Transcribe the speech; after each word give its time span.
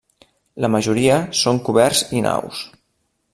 La 0.65 0.69
majoria 0.75 1.17
són 1.41 1.61
coberts 1.69 2.01
i 2.21 2.25
naus. 2.29 2.65